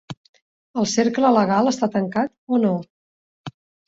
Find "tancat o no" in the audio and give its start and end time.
1.97-2.73